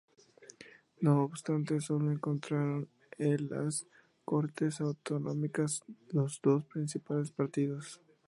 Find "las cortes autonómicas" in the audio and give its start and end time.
3.49-5.83